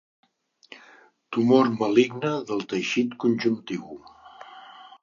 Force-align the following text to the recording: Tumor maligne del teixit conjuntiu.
Tumor 1.37 1.69
maligne 1.83 2.33
del 2.49 2.65
teixit 2.73 3.15
conjuntiu. 3.27 3.87